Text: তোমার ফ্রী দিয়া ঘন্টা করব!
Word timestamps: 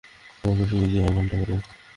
তোমার 0.43 0.67
ফ্রী 0.69 0.77
দিয়া 0.83 1.07
ঘন্টা 1.15 1.35
করব! 1.39 1.51